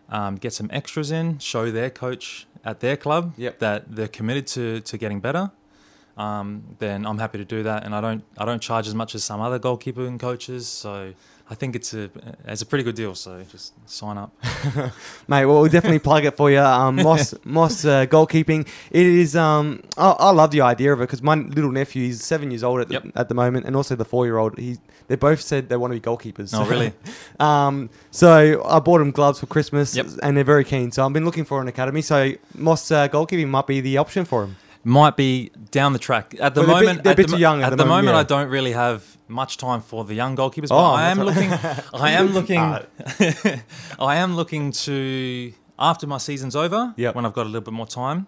[0.08, 3.58] um, get some extras in, show their coach at their club Yep.
[3.58, 5.50] that they're committed to to getting better.
[6.20, 9.14] Um, then I'm happy to do that, and I don't I don't charge as much
[9.14, 10.68] as some other goalkeeping coaches.
[10.68, 11.14] So
[11.48, 12.10] I think it's a
[12.46, 13.14] it's a pretty good deal.
[13.14, 14.30] So just sign up.
[15.28, 16.58] Mate, well, we'll definitely plug it for you.
[16.58, 18.68] Um, Moss, Moss uh, goalkeeping.
[18.90, 19.34] It is.
[19.34, 22.62] Um, I, I love the idea of it because my little nephew, he's seven years
[22.62, 23.04] old at the, Yep.
[23.16, 24.58] at the moment, and also the four-year-old.
[24.58, 24.76] He,
[25.08, 26.50] they both said they want to be goalkeepers.
[26.54, 26.92] Oh, really?
[27.40, 30.06] um, so I bought him gloves for Christmas, Yep.
[30.22, 30.92] and they're very keen.
[30.92, 32.02] So I've been looking for an academy.
[32.02, 34.56] So Moss uh, goalkeeping might be the option for him.
[34.82, 37.04] Might be down the track at the Well, they're a bit- moment.
[37.04, 38.20] they're at bit the, young at At the moment, moment, yeah.
[38.20, 40.68] I don't really have much time for the young goalkeepers.
[40.70, 41.52] But Oh, I am looking.
[41.94, 42.58] I am looking.
[42.58, 42.82] Ah.
[43.98, 46.94] I am looking to after my season's over.
[46.96, 47.14] Yep.
[47.14, 48.26] When I've got a little bit more time.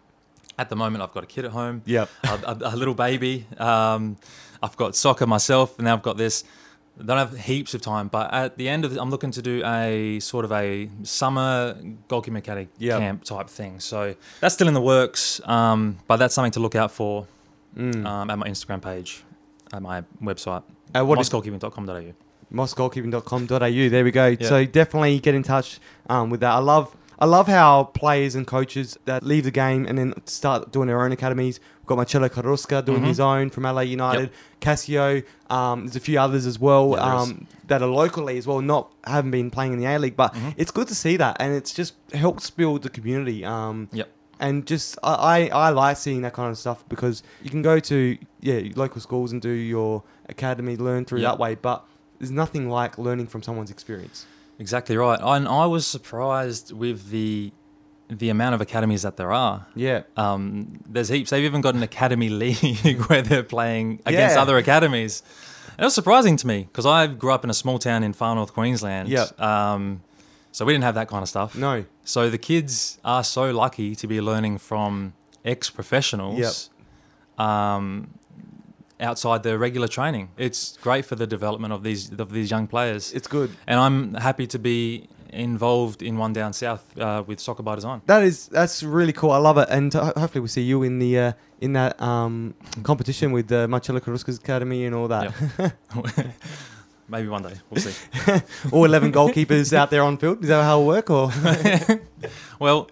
[0.58, 1.80] At the moment, I've got a kid at home.
[1.86, 2.10] Yep.
[2.24, 3.46] a, a, a little baby.
[3.56, 4.18] Um,
[4.62, 6.44] I've got soccer myself, and now I've got this.
[7.02, 9.62] I don't have heaps of time, but at the end of I'm looking to do
[9.64, 11.76] a sort of a summer
[12.08, 12.98] goalkeeper academy Yep.
[13.00, 13.80] camp type thing.
[13.80, 17.26] So that's still in the works, um, but that's something to look out for
[17.76, 18.06] Mm.
[18.06, 19.24] um, at my Instagram page,
[19.72, 20.62] at my website,
[20.94, 22.12] Uh, what is mossgoalkeeping.com.au.
[22.52, 23.88] mossgoalkeeping.com.au.
[23.88, 24.26] There we go.
[24.38, 24.48] Yeah.
[24.48, 26.50] So definitely get in touch um, with that.
[26.52, 30.72] I love I love how players and coaches that leave the game and then start
[30.72, 31.60] doing their own academies.
[31.80, 33.06] We've got Marcelo Carrusca doing Mhm.
[33.06, 34.30] his own from LA United.
[34.58, 38.60] Cassio, um, there's a few others as well Yeah, um, that are locally as well,
[38.60, 40.54] not haven't been playing in the A League, but Mhm.
[40.56, 43.44] it's good to see that, and it's just helps build the community.
[43.44, 44.08] Um, Yep.
[44.40, 47.78] and just I, I I like seeing that kind of stuff because you can go
[47.78, 51.30] to yeah local schools and do your academy, learn through Yep.
[51.30, 51.84] that way, but
[52.18, 54.26] there's nothing like learning from someone's experience.
[54.62, 55.18] Exactly right.
[55.34, 57.52] And I was surprised with the
[58.22, 59.58] the amount of academies that there are.
[59.74, 61.30] Yeah, Um, there's heaps.
[61.30, 64.42] They've even got an academy league where they're playing against Yeah.
[64.42, 65.22] other academies.
[65.78, 68.34] It was surprising to me because I grew up in a small town in far
[68.34, 69.08] north Queensland.
[69.08, 69.40] Yep.
[69.40, 70.02] Um,
[70.52, 71.50] so we didn't have that kind of stuff.
[71.56, 75.14] no, So the kids are so lucky to be learning from
[75.52, 76.70] ex-professionals
[77.38, 78.10] um,
[79.02, 80.28] outside their regular training.
[80.36, 83.50] It's great for the development of these of these young players, it's good.
[83.66, 88.00] and I'm happy to be involved in one down south uh, with Soccer by Design.
[88.06, 89.30] That is that's really cool.
[89.32, 92.54] I love it, and ho- hopefully we'll see you in the uh, in that um,
[92.82, 95.32] competition with uh, Marcelo Carrusca's academy and all that.
[97.08, 97.94] Maybe one day we'll see.
[98.72, 100.42] all eleven goalkeepers out there on field.
[100.42, 101.30] Is that how it work, or
[102.58, 102.88] Well,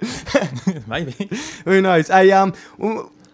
[0.86, 1.12] maybe.
[1.64, 2.08] who knows?
[2.08, 2.52] Hey, um,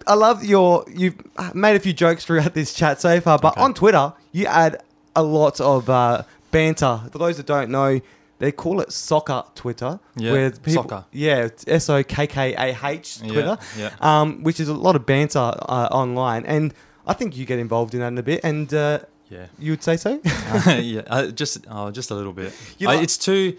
[0.07, 0.85] I love your.
[0.93, 1.17] You've
[1.55, 3.61] made a few jokes throughout this chat so far, but Okay.
[3.63, 4.83] on Twitter you add
[5.15, 7.01] a lot of uh, banter.
[7.11, 8.01] For those that don't know,
[8.39, 9.99] they call it Sokkah Twitter.
[10.17, 11.05] Yeah, where people, soccer.
[11.13, 13.57] Yeah, it's S O K K A H Twitter.
[13.77, 16.73] Yeah, um, which is a lot of banter uh, online, and
[17.07, 19.83] I think you get involved in that in a bit, and uh, yeah, you would
[19.83, 20.21] say so.
[20.25, 20.77] yeah.
[20.79, 22.53] yeah uh, just oh, just a little bit.
[22.79, 23.57] You Uh, like- it's too,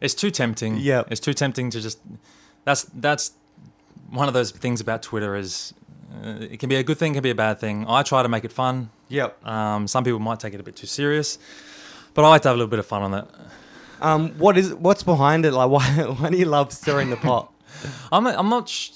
[0.00, 0.76] it's too tempting.
[0.78, 1.02] Yeah.
[1.10, 1.98] it's too tempting to just.
[2.64, 3.32] That's that's
[4.10, 5.74] one of those things about Twitter is.
[6.22, 7.86] Uh, it can be a good thing, can be a bad thing.
[7.88, 8.90] I try to make it fun.
[9.08, 9.44] yep.
[9.46, 11.38] Um, some people might take it a bit too serious,
[12.14, 13.24] but I like to have a little bit of fun on it.
[14.00, 15.52] Um, what is what's behind it?
[15.52, 15.82] Like, why
[16.18, 17.52] why do you love stirring the pot?
[18.12, 18.92] I'm I'm not sh-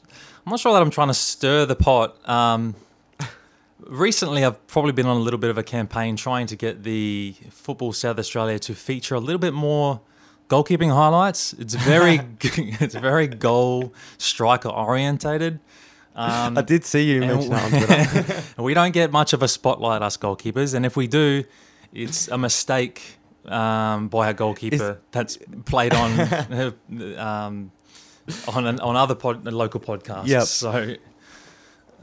[0.47, 2.17] I'm not sure that I'm trying to stir the pot.
[2.29, 2.75] Um,
[3.87, 7.35] recently, I've probably been on a little bit of a campaign trying to get the
[7.51, 10.01] Football South Australia to feature a little bit more
[10.49, 11.55] goalkeeping highlights.
[11.55, 15.61] It's very it's very goal striker orientated.
[16.17, 20.17] Um, I did see you mention that we don't get much of a spotlight, us
[20.17, 21.45] goalkeepers, and if we do,
[21.93, 26.21] it's a mistake um, by a goalkeeper Is, that's played on
[27.19, 27.73] um,
[28.49, 30.29] on an, on other pod, local podcasts.
[30.29, 30.43] Yep.
[30.45, 30.95] So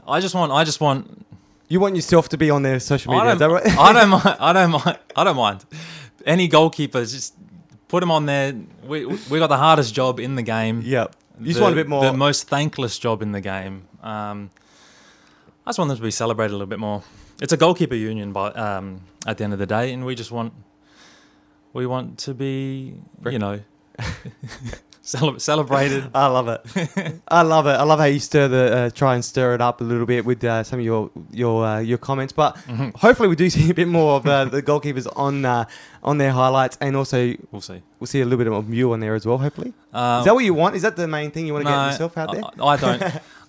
[0.06, 1.26] I just want I just want
[1.68, 3.30] you want yourself to be on their social media.
[3.30, 3.78] I don't, right?
[3.78, 4.36] I don't mind.
[4.38, 4.98] I don't mind.
[5.16, 5.64] I don't mind.
[6.26, 7.34] Any goalkeepers, just
[7.88, 8.54] put them on there.
[8.84, 10.82] We we got the hardest job in the game.
[10.84, 11.16] Yep.
[11.40, 12.04] You just the, want a bit more.
[12.04, 13.88] The most thankless job in the game.
[14.02, 14.50] Um,
[15.64, 17.02] I just want them to be celebrated a little bit more.
[17.40, 20.30] It's a goalkeeper union, but um, at the end of the day, and we just
[20.30, 20.52] want
[21.72, 22.94] we want to be,
[23.30, 23.60] you know,
[25.02, 26.10] celebrated.
[26.14, 27.20] I love it.
[27.28, 27.70] I love it.
[27.70, 30.24] I love how you stir the uh, try and stir it up a little bit
[30.24, 32.32] with uh, some of your your uh, your comments.
[32.32, 32.90] But mm-hmm.
[32.96, 35.64] hopefully, we do see a bit more of uh, the goalkeepers on uh,
[36.02, 37.82] on their highlights, and also we'll see.
[37.98, 39.38] We'll see a little bit of you on there as well.
[39.38, 40.76] Hopefully, uh, is that what you want?
[40.76, 42.42] Is that the main thing you want to no, get yourself out there?
[42.60, 43.02] I, I don't.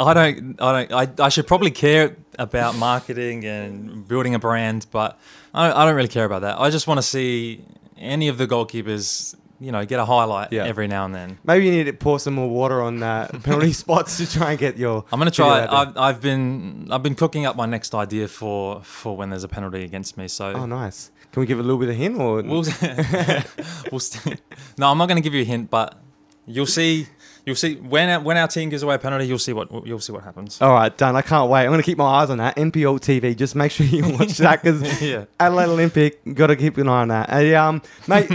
[0.00, 0.62] I don't.
[0.62, 1.20] I don't.
[1.20, 5.18] I, I should probably care about marketing and building a brand, but
[5.52, 6.58] I don't, I don't really care about that.
[6.60, 7.64] I just want to see
[7.96, 10.64] any of the goalkeepers you know, get a highlight yeah.
[10.64, 11.38] every now and then.
[11.44, 14.58] Maybe you need to pour some more water on uh, penalty spots to try and
[14.58, 15.04] get your.
[15.12, 15.66] I'm going to try.
[15.66, 19.48] I've, I've, been I've been cooking up my next idea for for when there's a
[19.48, 20.28] penalty against me.
[20.28, 20.52] So.
[20.52, 21.10] Oh, nice.
[21.32, 22.42] Can we give a little bit of hint or?
[22.42, 22.62] We'll,
[23.90, 24.40] we'll st-
[24.78, 26.00] no, I'm not going to give you a hint, but
[26.46, 27.08] you'll see
[27.46, 29.26] You'll see when our, when our team gives away a penalty.
[29.26, 30.62] You'll see what you'll see what happens.
[30.62, 31.14] All right, done.
[31.14, 31.64] I can't wait.
[31.64, 32.56] I'm going to keep my eyes on that.
[32.56, 33.36] NPL TV.
[33.36, 35.26] Just make sure you watch that because yeah.
[35.38, 36.34] Adelaide Olympic.
[36.34, 37.28] Got to keep an eye on that.
[37.28, 38.30] Hey, um, mate,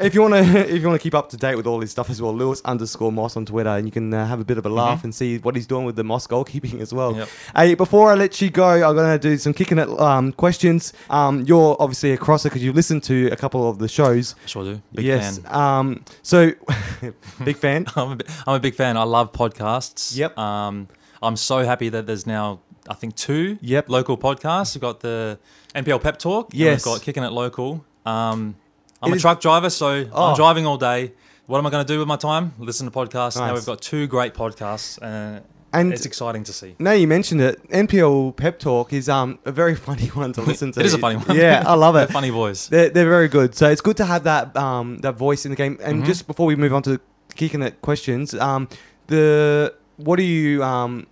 [0.00, 0.40] if you want to
[0.74, 2.60] if you want to keep up to date with all this stuff as well, Lewis
[2.64, 5.08] underscore Moss on Twitter, and you can uh, have a bit of a laugh mm-hmm.
[5.08, 7.16] and see what he's doing with the Moss goalkeeping as well.
[7.16, 7.28] Yep.
[7.54, 10.92] Hey, before I let you go, I'm going to do some kicking it um, questions.
[11.08, 14.34] Um, you're obviously a crosser because you've listened to a couple of the shows.
[14.46, 14.82] Sure do.
[14.94, 15.38] Big yes.
[15.38, 15.54] Fan.
[15.54, 16.52] Um, so
[17.44, 17.86] big fan.
[17.96, 18.96] I'm, a, I'm a big fan.
[18.96, 20.16] I love podcasts.
[20.16, 20.36] Yep.
[20.38, 20.88] Um,
[21.22, 23.88] I'm so happy that there's now I think two yep.
[23.88, 24.74] local podcasts.
[24.74, 25.38] We've got the
[25.74, 26.50] NPL Pep Talk.
[26.52, 26.84] Yes.
[26.84, 27.84] we've got Kicking It Local.
[28.06, 28.56] Um,
[29.02, 29.22] I'm it a is...
[29.22, 30.30] truck driver, so oh.
[30.30, 31.12] I'm driving all day.
[31.46, 32.54] What am I going to do with my time?
[32.58, 33.36] Listen to podcasts.
[33.36, 33.48] Nice.
[33.48, 34.98] Now we've got two great podcasts.
[35.02, 35.40] Uh,
[35.72, 36.74] and it's exciting to see.
[36.78, 40.72] Now you mentioned it, NPL Pep Talk is um a very funny one to listen
[40.72, 40.80] to.
[40.80, 41.36] it is a funny one.
[41.36, 41.98] Yeah, I love it.
[41.98, 42.68] they're funny boys.
[42.68, 43.54] They're, they're very good.
[43.54, 45.78] So it's good to have that um that voice in the game.
[45.82, 46.06] And mm-hmm.
[46.06, 47.00] just before we move on to
[47.36, 48.68] kicking it questions, um
[49.06, 51.06] the what are you um,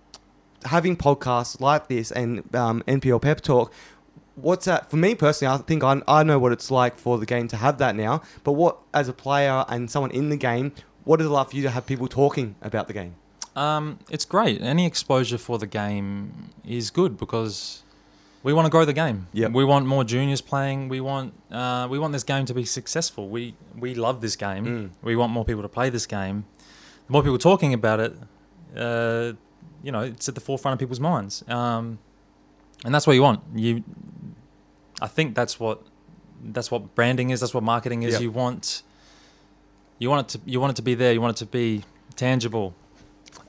[0.65, 3.71] having podcasts like this and um, NPL Pep Talk?
[4.41, 5.53] What's that for me personally?
[5.53, 8.21] I think I, I know what it's like for the game to have that now.
[8.43, 10.71] But what, as a player and someone in the game,
[11.03, 13.15] what is it like for you to have people talking about the game?
[13.55, 14.61] Um, it's great.
[14.61, 17.83] Any exposure for the game is good because
[18.43, 19.27] we want to grow the game.
[19.33, 19.51] Yep.
[19.51, 20.87] We want more juniors playing.
[20.87, 23.27] We want uh, we want this game to be successful.
[23.27, 24.65] We we love this game.
[24.65, 24.89] Mm.
[25.01, 26.45] We want more people to play this game
[27.09, 28.15] the more people talking about it,
[28.77, 29.33] uh,
[29.81, 31.43] you know, it's at the forefront of people's minds.
[31.47, 31.97] Um,
[32.85, 33.41] and that's what you want.
[33.55, 33.83] You,
[35.01, 35.81] I think that's what
[36.43, 37.39] that's what branding is.
[37.39, 38.13] That's what marketing is.
[38.13, 38.21] Yep.
[38.21, 38.83] You want
[39.97, 41.13] you want it to you want it to be there.
[41.13, 41.83] You want it to be
[42.15, 42.73] tangible.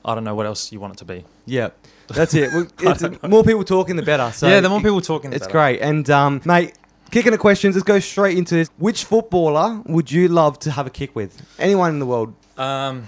[0.03, 1.25] I don't know what else you want it to be.
[1.45, 1.69] Yeah,
[2.07, 2.49] that's it.
[2.79, 4.31] It's, more people talking, the better.
[4.31, 5.57] So yeah, the more people talking, the it's better.
[5.57, 5.81] great.
[5.81, 6.73] And um, mate,
[7.11, 7.75] kicking the questions.
[7.75, 8.69] Let's go straight into this.
[8.77, 11.41] Which footballer would you love to have a kick with?
[11.59, 12.33] Anyone in the world?
[12.57, 13.07] Um,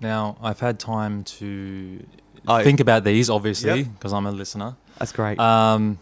[0.00, 2.04] now, I've had time to
[2.48, 4.18] oh, think about these, obviously, because yep.
[4.18, 4.76] I'm a listener.
[4.98, 5.38] That's great.
[5.38, 5.98] Um,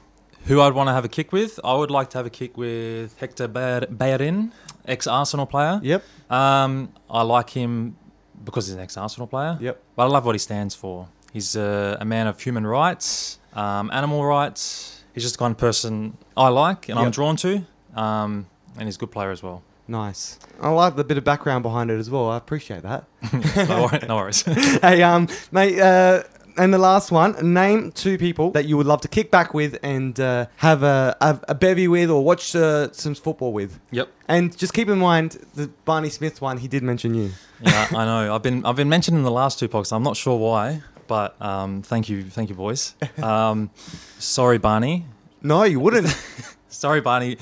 [0.48, 1.60] who I'd want to have a kick with?
[1.62, 4.52] I would like to have a kick with Hector Bellerin,
[4.86, 5.78] ex Arsenal player.
[5.82, 6.02] Yep.
[6.30, 7.96] Um, I like him
[8.44, 9.58] because he's an ex Arsenal player.
[9.60, 9.80] Yep.
[9.94, 11.08] But I love what he stands for.
[11.32, 15.04] He's a, a man of human rights, um, animal rights.
[15.12, 17.04] He's just the kind of person I like and yep.
[17.04, 17.66] I'm drawn to.
[17.94, 19.62] Um, and he's a good player as well.
[19.86, 20.38] Nice.
[20.60, 22.30] I like the bit of background behind it as well.
[22.30, 23.04] I appreciate that.
[23.68, 24.42] no, worries, no worries.
[24.82, 26.22] hey, um, mate, uh,
[26.58, 29.78] and the last one, name two people that you would love to kick back with
[29.82, 33.78] and uh, have a, a, a, bevy with or watch uh, some football with.
[33.90, 34.08] Yep.
[34.26, 36.58] And just keep in mind the Barney Smith one.
[36.58, 37.30] He did mention you.
[37.60, 38.34] Yeah, I know.
[38.34, 39.92] I've been I've been mentioned in the last two podcasts.
[39.92, 42.94] I'm not sure why, but um, thank you, thank you, boys.
[43.22, 43.70] Um,
[44.18, 45.06] sorry, Barney.
[45.42, 46.08] No, you wouldn't.
[46.68, 47.38] sorry, Barney.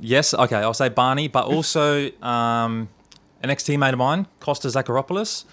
[0.00, 2.88] Yes, okay, I'll say Barney, but also um,
[3.42, 5.44] an ex teammate of mine, Costa Zacharopoulos.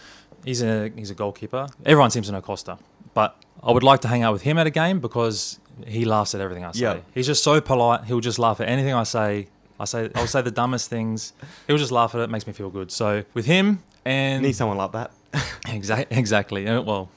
[0.46, 1.68] He's a he's a goalkeeper.
[1.86, 2.78] Everyone seems to know Costa,
[3.14, 6.36] but I would like to hang out with him at a game because he laughs
[6.36, 6.82] at everything I say.
[6.82, 7.04] Yep.
[7.14, 8.06] He's just so polite.
[8.06, 9.48] He'll just laugh at anything I say.
[9.80, 11.34] I say I'll say the dumbest things.
[11.68, 12.26] He'll just laugh at it.
[12.26, 12.92] it Makes me feel good.
[12.92, 15.12] So with him and Need someone like that.
[15.68, 16.68] exactly, exactly.
[16.68, 17.10] Uh, Well,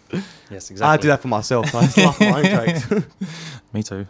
[0.50, 0.84] yes, exactly.
[0.84, 1.72] I do that for myself.
[1.74, 3.06] I just laugh at my own jokes.
[3.72, 4.06] Me too.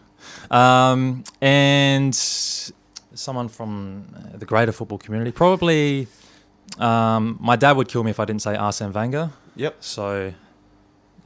[0.50, 5.32] Um, and someone from the greater football community.
[5.32, 6.06] Probably
[6.78, 9.30] um, my dad would kill me if I didn't say Arsene Wenger.
[9.56, 9.76] Yep.
[9.80, 10.32] So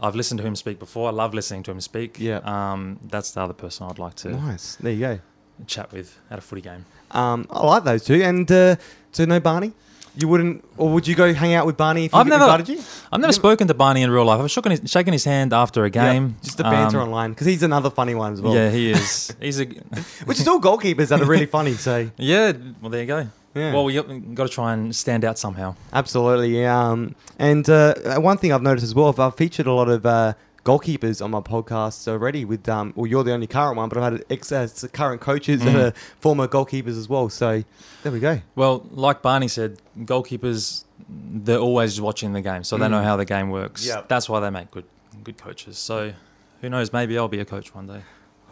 [0.00, 1.08] I've listened to him speak before.
[1.08, 2.18] I love listening to him speak.
[2.18, 2.40] Yeah.
[2.44, 4.76] Um, that's the other person I'd like to Nice.
[4.76, 5.18] There you go.
[5.66, 6.84] chat with at a footy game.
[7.10, 8.22] Um, I like those two.
[8.22, 8.76] And uh,
[9.12, 9.72] so no Barney.
[10.14, 12.68] You wouldn't, or would you go hang out with Barney if he I've never- invited
[12.68, 12.82] you?
[13.10, 14.40] I've never spoken to Barney in real life.
[14.42, 16.36] I've shaken his, shaken his hand after a game.
[16.42, 18.54] Just the banter Um, online because he's another funny one as well.
[18.54, 19.34] Yeah, he is.
[19.40, 19.64] He's a
[20.26, 21.72] Which is all goalkeepers that are really funny.
[21.74, 22.52] So yeah.
[22.82, 23.26] Well, there you go.
[23.54, 23.72] Yeah.
[23.72, 25.74] Well, we got to try and stand out somehow.
[25.92, 26.88] Absolutely, yeah.
[26.90, 30.34] Um, and uh, one thing I've noticed as well, I've featured a lot of uh,
[30.64, 32.44] goalkeepers on my podcasts already.
[32.44, 35.60] With um, well, you're the only current one, but I've had ex uh, current coaches
[35.64, 35.88] that Mhm.
[35.88, 37.28] are former goalkeepers as well.
[37.28, 37.62] So
[38.02, 38.40] there we go.
[38.54, 43.04] Well, like Barney said, goalkeepers they're always watching the game, so they know Mm.
[43.04, 43.84] how the game works.
[43.86, 44.08] Yep.
[44.08, 44.84] That's why they make good
[45.24, 45.76] good coaches.
[45.78, 46.12] So
[46.60, 46.92] who knows?
[46.92, 48.02] Maybe I'll be a coach one day.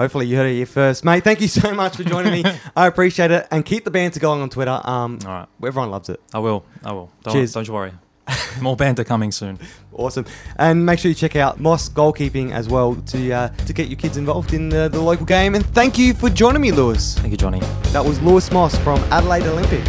[0.01, 1.23] Hopefully you heard it here first, mate.
[1.23, 2.51] Thank you so much for joining me.
[2.75, 4.81] I appreciate it, and keep the banter going on Twitter.
[4.83, 6.19] Um, All right, everyone loves it.
[6.33, 6.65] I will.
[6.83, 7.11] I will.
[7.23, 7.53] Don't, Cheers.
[7.53, 7.93] don't you worry.
[8.63, 9.59] More banter coming soon.
[9.93, 10.25] Awesome,
[10.57, 13.99] and make sure you check out Moss Goalkeeping as well to uh, to get your
[13.99, 15.55] kids involved in the, the local game.
[15.55, 17.19] And thank you for joining me, Lewis.
[17.19, 17.61] Thank you, Johnny.
[17.93, 19.85] That was Lewis Moss from Adelaide Olympic.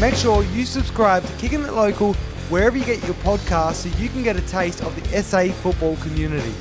[0.00, 2.14] Make sure you subscribe to Kicking It Local
[2.48, 5.96] wherever you get your podcast so you can get a taste of the SA football
[5.96, 6.54] community.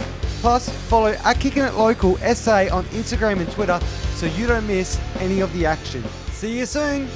[0.45, 3.79] Plus, follow at Kicking It Local SA on Instagram and Twitter
[4.13, 6.03] so you don't miss any of the action.
[6.33, 7.09] See you soon!